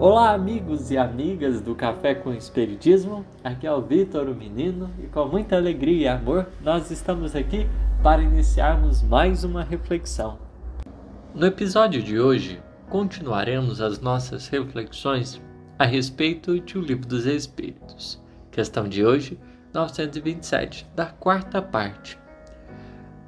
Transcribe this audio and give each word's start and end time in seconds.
Olá, 0.00 0.32
amigos 0.32 0.92
e 0.92 0.96
amigas 0.96 1.60
do 1.60 1.74
Café 1.74 2.14
com 2.14 2.32
Espiritismo. 2.32 3.26
Aqui 3.42 3.66
é 3.66 3.72
o 3.72 3.82
Vitor, 3.82 4.28
o 4.28 4.34
menino, 4.34 4.88
e 5.02 5.08
com 5.08 5.26
muita 5.26 5.56
alegria 5.56 6.02
e 6.02 6.06
amor 6.06 6.46
nós 6.62 6.92
estamos 6.92 7.34
aqui 7.34 7.66
para 8.00 8.22
iniciarmos 8.22 9.02
mais 9.02 9.42
uma 9.42 9.64
reflexão. 9.64 10.38
No 11.34 11.44
episódio 11.46 12.00
de 12.00 12.20
hoje, 12.20 12.62
continuaremos 12.88 13.80
as 13.80 13.98
nossas 14.00 14.46
reflexões 14.46 15.42
a 15.76 15.84
respeito 15.84 16.60
de 16.60 16.78
O 16.78 16.80
Livro 16.80 17.08
dos 17.08 17.26
Espíritos. 17.26 18.22
Questão 18.52 18.88
de 18.88 19.04
hoje, 19.04 19.36
927, 19.74 20.86
da 20.94 21.06
quarta 21.06 21.60
parte, 21.60 22.16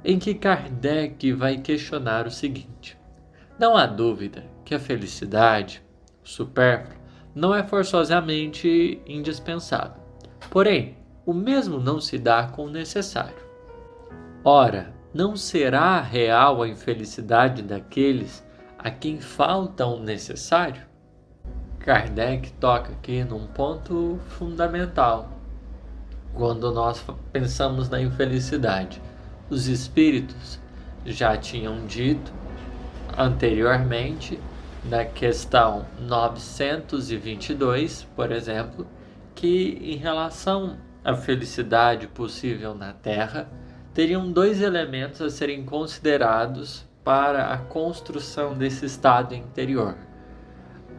em 0.05 0.17
que 0.17 0.33
Kardec 0.33 1.33
vai 1.33 1.57
questionar 1.57 2.25
o 2.25 2.31
seguinte: 2.31 2.97
Não 3.59 3.75
há 3.75 3.85
dúvida 3.85 4.45
que 4.63 4.73
a 4.73 4.79
felicidade 4.79 5.83
supérfluo 6.23 6.99
não 7.33 7.53
é 7.55 7.63
forçosamente 7.63 9.01
indispensável. 9.05 10.01
Porém, 10.49 10.97
o 11.25 11.33
mesmo 11.33 11.79
não 11.79 12.01
se 12.01 12.17
dá 12.17 12.47
com 12.47 12.65
o 12.65 12.69
necessário. 12.69 13.41
Ora, 14.43 14.93
não 15.13 15.35
será 15.35 16.01
real 16.01 16.61
a 16.61 16.67
infelicidade 16.67 17.61
daqueles 17.61 18.43
a 18.77 18.89
quem 18.89 19.19
falta 19.21 19.85
o 19.85 19.99
necessário? 19.99 20.81
Kardec 21.79 22.51
toca 22.53 22.91
aqui 22.91 23.23
num 23.23 23.47
ponto 23.47 24.19
fundamental. 24.29 25.29
Quando 26.33 26.71
nós 26.71 27.03
pensamos 27.31 27.89
na 27.89 28.01
infelicidade, 28.01 29.01
os 29.49 29.67
espíritos 29.67 30.59
já 31.05 31.35
tinham 31.37 31.85
dito 31.85 32.31
anteriormente 33.17 34.39
na 34.83 35.05
questão 35.05 35.85
922, 35.99 38.03
por 38.15 38.31
exemplo, 38.31 38.87
que 39.35 39.77
em 39.81 39.95
relação 39.95 40.77
à 41.03 41.15
felicidade 41.15 42.07
possível 42.07 42.73
na 42.73 42.93
Terra, 42.93 43.47
teriam 43.93 44.31
dois 44.31 44.61
elementos 44.61 45.21
a 45.21 45.29
serem 45.29 45.63
considerados 45.63 46.89
para 47.03 47.53
a 47.53 47.57
construção 47.57 48.55
desse 48.55 48.85
estado 48.85 49.35
interior. 49.35 49.95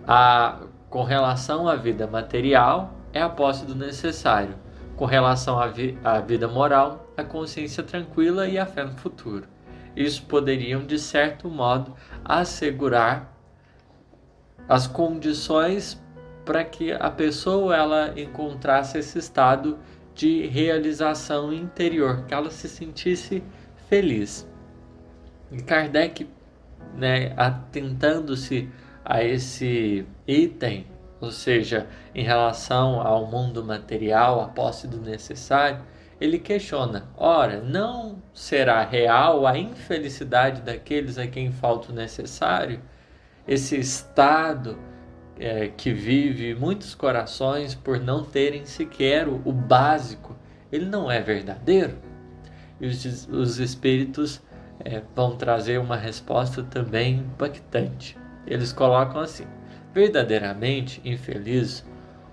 A, 0.07 0.61
com 0.91 1.03
relação 1.03 1.69
à 1.69 1.77
vida 1.77 2.07
material, 2.07 2.95
é 3.13 3.21
a 3.21 3.29
posse 3.29 3.65
do 3.65 3.75
necessário. 3.75 4.55
Com 4.97 5.07
relação 5.07 5.59
à, 5.59 5.67
vi, 5.67 5.99
à 6.05 6.21
vida 6.21 6.47
moral, 6.47 7.13
a 7.17 7.25
consciência 7.25 7.83
tranquila 7.83 8.47
e 8.47 8.59
a 8.59 8.67
fé 8.67 8.85
no 8.85 8.97
futuro. 8.97 9.47
Isso 9.97 10.25
poderiam, 10.25 10.85
de 10.85 10.99
certo 10.99 11.49
modo, 11.49 11.95
assegurar 12.25 13.33
as 14.73 14.87
condições 14.87 16.03
para 16.47 16.65
que 16.65 16.93
a 16.93 17.11
pessoa 17.11 17.77
ela 17.77 18.19
encontrasse 18.19 18.97
esse 18.97 19.19
estado 19.19 19.79
de 20.15 20.47
realização 20.47 21.53
interior, 21.53 22.25
que 22.25 22.33
ela 22.33 22.51
se 22.51 22.71
sentisse 22.71 23.45
feliz. 23.87 24.49
E 25.51 25.61
Kardec, 25.61 26.27
né, 26.97 27.35
atentando-se 27.37 28.67
a 29.05 29.23
esse 29.23 30.07
item, 30.27 30.87
ou 31.21 31.31
seja, 31.31 31.87
em 32.15 32.25
relação 32.25 32.99
ao 32.99 33.27
mundo 33.27 33.63
material, 33.63 34.41
a 34.41 34.49
posse 34.49 34.89
do 34.89 35.03
necessário, 35.03 35.83
ele 36.19 36.39
questiona: 36.39 37.11
ora, 37.15 37.61
não 37.61 38.23
será 38.33 38.83
real 38.83 39.47
a 39.47 39.59
infelicidade 39.59 40.63
daqueles 40.63 41.19
a 41.19 41.27
quem 41.27 41.53
falta 41.53 41.93
o 41.93 41.95
necessário? 41.95 42.81
Esse 43.47 43.79
estado 43.79 44.79
é, 45.39 45.69
que 45.69 45.93
vive 45.93 46.55
muitos 46.55 46.95
corações 46.95 47.75
por 47.75 47.99
não 47.99 48.25
terem 48.25 48.65
sequer 48.65 49.29
o, 49.29 49.41
o 49.45 49.53
básico, 49.53 50.37
ele 50.71 50.87
não 50.87 51.11
é 51.11 51.21
verdadeiro? 51.21 51.97
E 52.81 52.87
os, 52.87 53.29
os 53.29 53.59
espíritos 53.59 54.41
é, 54.85 55.03
vão 55.15 55.37
trazer 55.37 55.79
uma 55.79 55.97
resposta 55.97 56.63
também 56.63 57.17
impactante. 57.17 58.17
Eles 58.47 58.73
colocam 58.73 59.21
assim: 59.21 59.47
verdadeiramente 59.95 61.01
infeliz, 61.05 61.85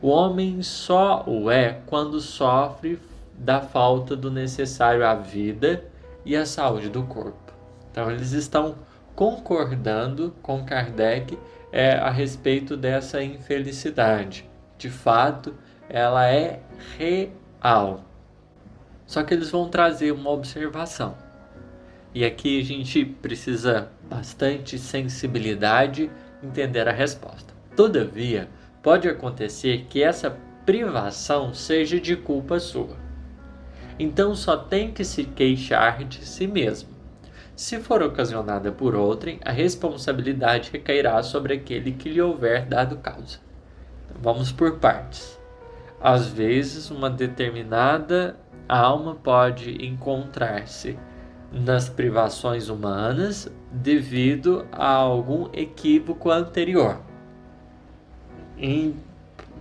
o 0.02 0.08
homem 0.08 0.62
só 0.62 1.24
o 1.28 1.52
é 1.52 1.81
quando 1.86 2.19
sofre 2.19 3.00
da 3.38 3.62
falta 3.62 4.16
do 4.16 4.30
necessário 4.30 5.06
à 5.06 5.16
vida 5.16 5.84
e 6.25 6.36
à 6.36 6.46
saúde 6.46 6.90
do 6.90 7.03
corpo. 7.03 7.53
Então, 7.92 8.09
eles 8.12 8.31
estão 8.31 8.75
concordando 9.19 10.34
com 10.41 10.63
Kardec 10.63 11.38
é, 11.74 11.91
a 11.91 12.09
respeito 12.09 12.78
dessa 12.78 13.22
infelicidade. 13.22 14.50
De 14.78 14.90
fato, 14.90 15.56
ela 15.90 16.25
é 16.31 16.62
real. 16.97 18.06
Só 19.06 19.22
que 19.22 19.34
eles 19.34 19.52
vão 19.52 19.68
trazer 19.68 20.13
uma 20.13 20.30
observação. 20.30 21.18
E 22.16 22.24
aqui 22.24 22.62
a 22.62 22.63
gente 22.63 23.03
precisa 23.03 23.91
bastante 24.09 24.80
sensibilidade 24.80 26.09
entender 26.41 26.88
a 26.88 26.94
resposta. 26.94 27.53
Todavia, 27.75 28.47
pode 28.81 29.09
acontecer 29.09 29.86
que 29.90 30.01
essa 30.01 30.38
privação 30.66 31.53
seja 31.53 32.00
de 32.00 32.16
culpa 32.16 32.57
sua. 32.57 32.96
Então 34.00 34.34
só 34.34 34.56
tem 34.56 34.94
que 34.94 35.03
se 35.03 35.25
queixar 35.25 36.06
de 36.06 36.25
si 36.25 36.47
mesmo 36.47 36.99
se 37.59 37.78
for 37.78 38.02
ocasionada 38.02 38.72
por 38.72 38.96
outrem, 38.96 39.38
a 39.44 39.52
responsabilidade 39.52 40.72
recairá 40.72 41.22
sobre 41.22 41.53
aquele 41.56 41.92
que 41.92 42.08
lhe 42.08 42.22
houver 42.22 42.66
dado 42.66 42.96
causa. 43.00 43.40
Então, 44.06 44.16
vamos 44.22 44.50
por 44.50 44.78
partes. 44.80 45.38
Às 46.00 46.30
vezes, 46.30 46.90
uma 46.90 47.09
determinada 47.09 48.38
alma 48.66 49.14
pode 49.14 49.86
encontrar-se 49.86 50.98
nas 51.52 51.90
privações 51.90 52.69
humanas 52.69 53.52
devido 53.69 54.66
a 54.72 54.94
algum 54.94 55.50
equívoco 55.52 56.31
anterior. 56.31 57.02
Em, 58.58 58.96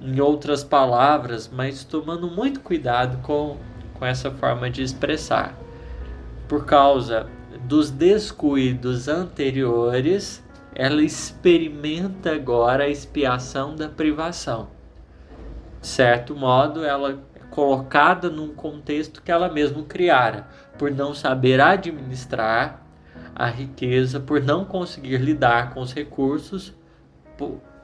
em 0.00 0.20
outras 0.20 0.62
palavras, 0.62 1.50
mas 1.52 1.82
tomando 1.82 2.30
muito 2.30 2.60
cuidado 2.60 3.20
com, 3.22 3.56
com 3.94 4.06
essa 4.06 4.30
forma 4.30 4.70
de 4.70 4.84
expressar. 4.84 5.52
Por 6.46 6.64
causa 6.64 7.28
dos 7.68 7.90
descuidos 7.90 9.08
anteriores, 9.08 10.42
ela 10.74 11.02
experimenta 11.02 12.32
agora 12.32 12.84
a 12.84 12.88
expiação 12.88 13.76
da 13.76 13.90
privação. 13.90 14.70
De 15.78 15.86
certo 15.86 16.34
modo, 16.34 16.82
ela 16.82 17.22
é 17.34 17.40
colocada 17.50 18.30
num 18.30 18.54
contexto 18.54 19.22
que 19.22 19.30
ela 19.30 19.52
mesma 19.52 19.82
criara, 19.82 20.48
por 20.78 20.90
não 20.90 21.12
saber 21.12 21.60
administrar 21.60 22.82
a 23.34 23.46
riqueza, 23.46 24.18
por 24.18 24.42
não 24.42 24.64
conseguir 24.64 25.18
lidar 25.18 25.74
com 25.74 25.82
os 25.82 25.92
recursos, 25.92 26.74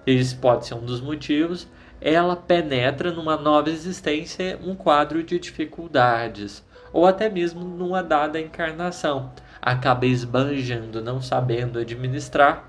esse 0.06 0.34
pode 0.34 0.66
ser 0.66 0.74
um 0.74 0.84
dos 0.86 1.02
motivos, 1.02 1.68
ela 2.00 2.34
penetra 2.34 3.12
numa 3.12 3.36
nova 3.36 3.68
existência 3.68 4.58
um 4.64 4.74
quadro 4.74 5.22
de 5.22 5.38
dificuldades, 5.38 6.64
ou 6.90 7.06
até 7.06 7.28
mesmo 7.28 7.62
numa 7.62 8.02
dada 8.02 8.40
encarnação 8.40 9.30
acaba 9.64 10.04
esbanjando, 10.04 11.00
não 11.00 11.22
sabendo 11.22 11.78
administrar, 11.78 12.68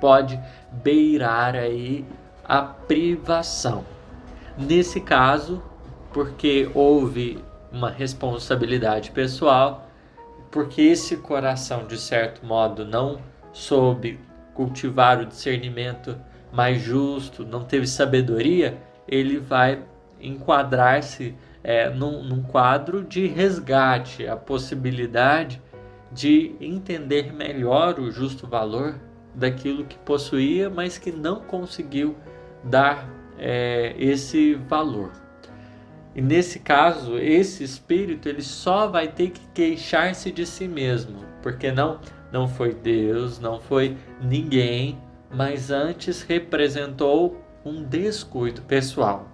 pode 0.00 0.40
beirar 0.72 1.54
aí 1.54 2.04
a 2.44 2.62
privação. 2.62 3.84
Nesse 4.58 5.00
caso, 5.00 5.62
porque 6.12 6.68
houve 6.74 7.38
uma 7.70 7.90
responsabilidade 7.90 9.12
pessoal, 9.12 9.88
porque 10.50 10.82
esse 10.82 11.16
coração, 11.18 11.86
de 11.86 11.96
certo 11.96 12.44
modo, 12.44 12.84
não 12.84 13.20
soube 13.52 14.18
cultivar 14.52 15.20
o 15.20 15.26
discernimento 15.26 16.16
mais 16.52 16.82
justo, 16.82 17.46
não 17.46 17.62
teve 17.62 17.86
sabedoria, 17.86 18.78
ele 19.06 19.38
vai 19.38 19.84
enquadrar-se 20.20 21.36
é, 21.62 21.88
num, 21.88 22.24
num 22.24 22.42
quadro 22.42 23.04
de 23.04 23.28
resgate, 23.28 24.26
a 24.26 24.36
possibilidade 24.36 25.62
de 26.14 26.54
entender 26.60 27.32
melhor 27.32 27.98
o 27.98 28.10
justo 28.10 28.46
valor 28.46 29.00
daquilo 29.34 29.84
que 29.84 29.98
possuía, 29.98 30.70
mas 30.70 30.96
que 30.96 31.10
não 31.10 31.40
conseguiu 31.40 32.16
dar 32.62 33.08
é, 33.36 33.94
esse 33.98 34.54
valor. 34.54 35.10
E 36.14 36.22
nesse 36.22 36.60
caso, 36.60 37.18
esse 37.18 37.64
espírito 37.64 38.28
ele 38.28 38.42
só 38.42 38.86
vai 38.86 39.08
ter 39.08 39.30
que 39.30 39.40
queixar-se 39.48 40.30
de 40.30 40.46
si 40.46 40.68
mesmo, 40.68 41.24
porque 41.42 41.72
não 41.72 41.98
não 42.32 42.48
foi 42.48 42.74
Deus, 42.74 43.38
não 43.38 43.60
foi 43.60 43.96
ninguém, 44.20 44.98
mas 45.30 45.70
antes 45.70 46.22
representou 46.22 47.40
um 47.64 47.80
descuido 47.80 48.62
pessoal. 48.62 49.28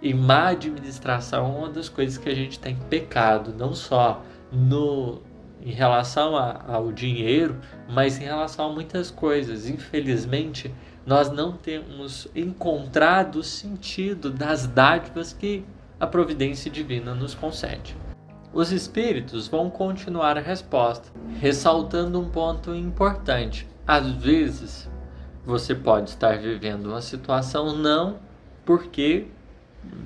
E 0.00 0.14
má 0.14 0.48
administração 0.48 1.44
é 1.44 1.58
uma 1.58 1.68
das 1.68 1.90
coisas 1.90 2.16
que 2.16 2.28
a 2.28 2.34
gente 2.34 2.58
tem 2.58 2.74
pecado, 2.88 3.52
não 3.52 3.74
só 3.74 4.22
no 4.50 5.20
em 5.62 5.72
relação 5.72 6.36
a, 6.36 6.64
ao 6.66 6.92
dinheiro, 6.92 7.56
mas 7.88 8.18
em 8.18 8.24
relação 8.24 8.70
a 8.70 8.72
muitas 8.72 9.10
coisas. 9.10 9.68
Infelizmente, 9.68 10.72
nós 11.06 11.30
não 11.30 11.52
temos 11.52 12.28
encontrado 12.34 13.36
o 13.36 13.42
sentido 13.42 14.30
das 14.30 14.66
dádivas 14.66 15.32
que 15.32 15.64
a 15.98 16.06
providência 16.06 16.70
divina 16.70 17.14
nos 17.14 17.34
concede. 17.34 17.96
Os 18.52 18.72
espíritos 18.72 19.46
vão 19.46 19.68
continuar 19.68 20.38
a 20.38 20.40
resposta, 20.40 21.10
ressaltando 21.40 22.20
um 22.20 22.28
ponto 22.28 22.74
importante. 22.74 23.66
Às 23.86 24.10
vezes, 24.12 24.88
você 25.44 25.74
pode 25.74 26.10
estar 26.10 26.36
vivendo 26.38 26.86
uma 26.86 27.00
situação 27.00 27.74
não 27.74 28.18
porque, 28.64 29.26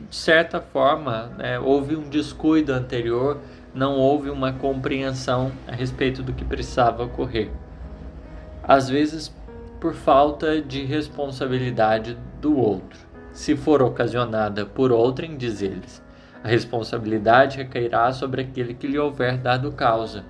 de 0.09 0.15
certa 0.15 0.61
forma, 0.61 1.27
né, 1.37 1.59
houve 1.59 1.97
um 1.97 2.09
descuido 2.09 2.73
anterior, 2.73 3.39
não 3.75 3.97
houve 3.97 4.31
uma 4.31 4.53
compreensão 4.53 5.53
a 5.67 5.73
respeito 5.73 6.23
do 6.23 6.33
que 6.33 6.45
precisava 6.45 7.05
ocorrer. 7.05 7.51
Às 8.63 8.89
vezes, 8.89 9.35
por 9.81 9.95
falta 9.95 10.61
de 10.61 10.85
responsabilidade 10.85 12.17
do 12.41 12.57
outro. 12.57 12.99
Se 13.33 13.57
for 13.57 13.83
ocasionada 13.83 14.67
por 14.67 14.93
outrem, 14.93 15.37
diz 15.37 15.63
eles, 15.63 16.03
a 16.45 16.49
responsabilidade 16.49 17.57
recairá 17.57 18.13
sobre 18.13 18.43
aquele 18.43 18.75
que 18.75 18.87
lhe 18.87 18.99
houver 18.99 19.39
dado 19.39 19.73
causa. 19.73 20.25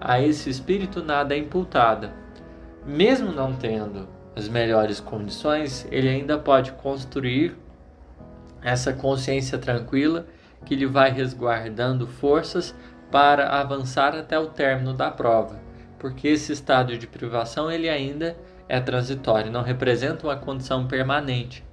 A 0.00 0.20
esse 0.20 0.50
espírito 0.50 1.02
nada 1.02 1.34
é 1.34 1.38
imputada. 1.38 2.12
Mesmo 2.86 3.32
não 3.32 3.54
tendo 3.54 4.06
as 4.36 4.48
melhores 4.48 5.00
condições, 5.00 5.88
ele 5.90 6.08
ainda 6.08 6.38
pode 6.38 6.72
construir 6.72 7.56
essa 8.62 8.92
consciência 8.92 9.58
tranquila 9.58 10.26
que 10.64 10.74
lhe 10.74 10.86
vai 10.86 11.10
resguardando 11.10 12.06
forças 12.06 12.74
para 13.10 13.48
avançar 13.60 14.14
até 14.16 14.38
o 14.38 14.46
término 14.46 14.92
da 14.92 15.10
prova, 15.10 15.60
porque 15.98 16.28
esse 16.28 16.52
estado 16.52 16.96
de 16.98 17.06
privação 17.06 17.70
ele 17.70 17.88
ainda 17.88 18.36
é 18.68 18.80
transitório, 18.80 19.52
não 19.52 19.62
representa 19.62 20.26
uma 20.26 20.36
condição 20.36 20.86
permanente. 20.86 21.64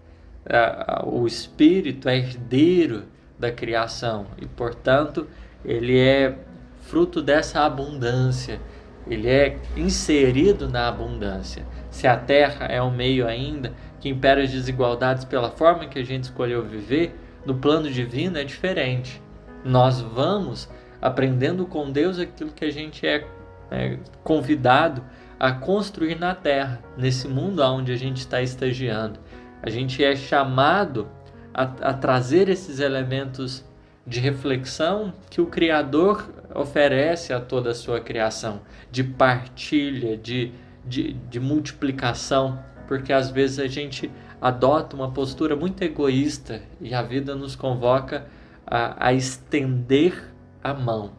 O 1.06 1.26
espírito 1.26 2.10
é 2.10 2.18
herdeiro 2.18 3.06
da 3.40 3.52
criação 3.52 4.28
e, 4.38 4.46
portanto, 4.46 5.28
ele 5.64 5.98
é 5.98 6.38
fruto 6.82 7.22
dessa 7.22 7.62
abundância, 7.62 8.60
ele 9.08 9.28
é 9.28 9.58
inserido 9.76 10.68
na 10.70 10.88
abundância. 10.88 11.66
Se 11.90 12.08
a 12.08 12.18
terra 12.18 12.66
é 12.66 12.82
um 12.82 12.92
meio 12.92 13.28
ainda 13.28 13.74
que 14.00 14.10
impera 14.10 14.44
as 14.44 14.52
desigualdades 14.52 15.26
pela 15.26 15.52
forma 15.52 15.86
que 15.86 16.00
a 16.00 16.06
gente 16.06 16.26
escolheu 16.26 16.64
viver, 16.64 17.16
no 17.46 17.56
plano 17.56 17.90
divino 17.90 18.38
é 18.38 18.44
diferente. 18.44 19.22
Nós 19.64 20.02
vamos 20.02 20.70
aprendendo 21.02 21.66
com 21.66 21.92
Deus 21.92 22.20
aquilo 22.20 22.52
que 22.52 22.66
a 22.66 22.72
gente 22.72 23.06
é, 23.06 23.26
é 23.72 23.98
convidado 24.24 25.04
a 25.40 25.52
construir 25.52 26.20
na 26.20 26.36
terra, 26.36 26.80
nesse 26.96 27.28
mundo 27.28 27.64
onde 27.64 27.92
a 27.92 27.96
gente 27.96 28.18
está 28.18 28.42
estagiando. 28.42 29.20
A 29.64 29.70
gente 29.70 30.04
é 30.04 30.16
chamado 30.16 31.08
a, 31.54 31.64
a 31.64 31.94
trazer 31.94 32.48
esses 32.48 32.80
elementos 32.80 33.66
de 34.06 34.20
reflexão 34.20 35.14
que 35.30 35.42
o 35.42 35.48
Criador 35.48 36.30
oferece 36.54 37.34
a 37.34 37.40
toda 37.40 37.72
a 37.72 37.76
sua 37.76 38.00
criação, 38.00 38.62
de 38.92 39.04
partilha, 39.04 40.18
de, 40.18 40.52
de, 40.86 41.14
de 41.14 41.40
multiplicação, 41.40 42.60
porque 42.88 43.14
às 43.14 43.30
vezes 43.30 43.60
a 43.60 43.68
gente 43.68 44.12
adota 44.42 44.96
uma 44.96 45.12
postura 45.12 45.56
muito 45.56 45.84
egoísta 45.84 46.64
e 46.82 46.94
a 46.96 47.04
vida 47.04 47.36
nos 47.36 47.56
convoca 47.56 48.26
a, 48.66 49.08
a 49.08 49.14
estender 49.14 50.34
a 50.64 50.74
mão, 50.74 51.12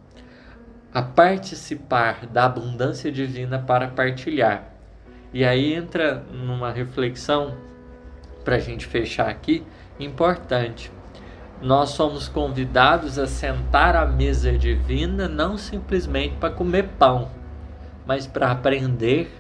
a 0.93 1.01
participar 1.01 2.27
da 2.27 2.47
abundância 2.47 3.13
divina 3.13 3.61
para 3.61 3.87
partilhar. 3.87 4.73
E 5.33 5.45
aí 5.45 5.73
entra 5.73 6.25
numa 6.33 6.73
reflexão 6.73 7.57
para 8.45 8.57
a 8.57 8.59
gente 8.59 8.87
fechar 8.87 9.29
aqui 9.29 9.65
importante. 10.01 10.91
Nós 11.61 11.91
somos 11.91 12.27
convidados 12.27 13.21
a 13.21 13.27
sentar 13.29 13.95
à 13.95 14.05
mesa 14.05 14.59
divina 14.59 15.29
não 15.29 15.57
simplesmente 15.57 16.35
para 16.37 16.53
comer 16.53 16.89
pão, 16.99 17.31
mas 18.05 18.27
para 18.27 18.51
aprender 18.51 19.31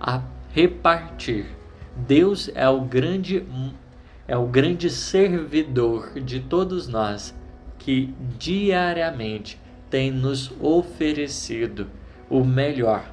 a 0.00 0.22
repartir. 0.54 1.46
Deus 1.96 2.50
é 2.54 2.68
o 2.68 2.82
grande 2.82 3.46
é 4.28 4.36
o 4.36 4.46
grande 4.46 4.90
servidor 4.90 6.20
de 6.20 6.40
todos 6.40 6.88
nós 6.88 7.34
que 7.78 8.12
diariamente 8.38 9.58
tem 9.88 10.10
nos 10.10 10.52
oferecido 10.60 11.86
o 12.28 12.44
melhor. 12.44 13.04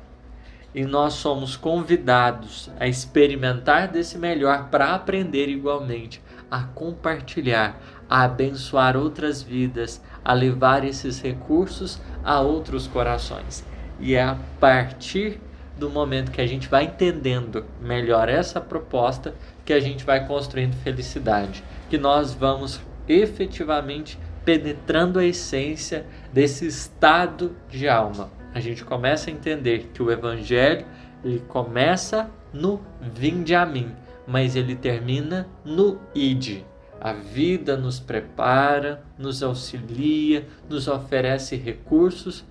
E 0.73 0.83
nós 0.85 1.13
somos 1.13 1.55
convidados 1.55 2.69
a 2.79 2.87
experimentar 2.87 3.87
desse 3.87 4.17
melhor 4.17 4.69
para 4.69 4.95
aprender 4.95 5.47
igualmente 5.47 6.19
a 6.49 6.63
compartilhar, 6.63 7.79
a 8.09 8.23
abençoar 8.23 8.97
outras 8.97 9.41
vidas, 9.41 10.01
a 10.25 10.33
levar 10.33 10.83
esses 10.83 11.21
recursos 11.21 12.01
a 12.23 12.41
outros 12.41 12.87
corações. 12.87 13.63
E 13.99 14.15
é 14.15 14.23
a 14.23 14.37
partir 14.59 15.39
do 15.77 15.89
momento 15.89 16.31
que 16.31 16.41
a 16.41 16.47
gente 16.47 16.67
vai 16.67 16.85
entendendo 16.85 17.65
melhor 17.81 18.29
essa 18.29 18.61
proposta 18.61 19.33
que 19.65 19.73
a 19.73 19.79
gente 19.79 20.03
vai 20.03 20.27
construindo 20.27 20.75
felicidade, 20.75 21.63
que 21.89 21.97
nós 21.97 22.33
vamos 22.33 22.79
efetivamente 23.07 24.19
penetrando 24.45 25.19
a 25.19 25.25
essência 25.25 26.05
desse 26.31 26.65
estado 26.67 27.55
de 27.69 27.87
alma. 27.87 28.29
A 28.53 28.59
gente 28.59 28.83
começa 28.83 29.29
a 29.29 29.33
entender 29.33 29.89
que 29.93 30.03
o 30.03 30.11
evangelho 30.11 30.85
ele 31.23 31.39
começa 31.39 32.29
no 32.51 32.81
vinde 33.01 33.55
a 33.55 33.65
mim, 33.65 33.91
mas 34.27 34.55
ele 34.55 34.75
termina 34.75 35.47
no 35.65 35.99
ide. 36.13 36.65
A 36.99 37.13
vida 37.13 37.75
nos 37.75 37.99
prepara, 37.99 39.03
nos 39.17 39.41
auxilia, 39.41 40.47
nos 40.69 40.87
oferece 40.87 41.55
recursos, 41.55 42.45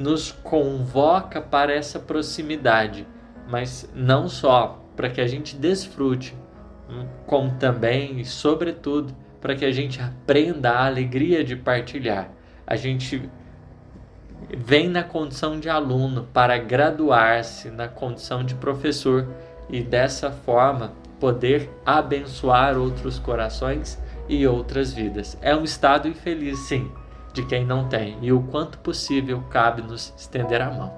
nos 0.00 0.32
convoca 0.32 1.42
para 1.42 1.74
essa 1.74 1.98
proximidade, 1.98 3.06
mas 3.46 3.86
não 3.94 4.30
só 4.30 4.82
para 4.96 5.10
que 5.10 5.20
a 5.20 5.26
gente 5.26 5.54
desfrute, 5.54 6.34
hum, 6.88 7.04
como 7.26 7.50
também 7.58 8.18
e 8.18 8.24
sobretudo 8.24 9.14
para 9.42 9.54
que 9.54 9.62
a 9.62 9.70
gente 9.70 10.00
aprenda 10.00 10.70
a 10.70 10.86
alegria 10.86 11.44
de 11.44 11.54
partilhar. 11.54 12.30
A 12.66 12.76
gente 12.76 13.28
vem 14.56 14.88
na 14.88 15.02
condição 15.02 15.60
de 15.60 15.68
aluno 15.68 16.26
para 16.32 16.56
graduar-se 16.56 17.70
na 17.70 17.86
condição 17.86 18.42
de 18.42 18.54
professor 18.54 19.28
e 19.68 19.82
dessa 19.82 20.30
forma 20.30 20.94
poder 21.20 21.68
abençoar 21.84 22.78
outros 22.78 23.18
corações 23.18 24.02
e 24.26 24.46
outras 24.46 24.94
vidas. 24.94 25.36
É 25.42 25.54
um 25.54 25.62
estado 25.62 26.08
infeliz, 26.08 26.58
sim, 26.60 26.90
de 27.32 27.44
quem 27.44 27.64
não 27.64 27.88
tem, 27.88 28.18
e 28.20 28.32
o 28.32 28.42
quanto 28.42 28.78
possível 28.78 29.42
cabe 29.50 29.82
nos 29.82 30.12
estender 30.16 30.60
a 30.60 30.70
mão. 30.70 30.92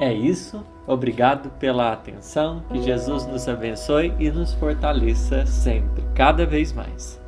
É 0.00 0.12
isso, 0.12 0.64
obrigado 0.86 1.50
pela 1.58 1.92
atenção, 1.92 2.62
que 2.70 2.82
Jesus 2.82 3.26
nos 3.26 3.48
abençoe 3.48 4.12
e 4.18 4.30
nos 4.30 4.52
fortaleça 4.54 5.46
sempre, 5.46 6.04
cada 6.14 6.44
vez 6.44 6.72
mais. 6.72 7.20